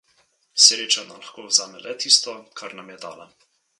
[0.67, 3.29] Sreča nam lahko vzame le tisto, kar nam je dala.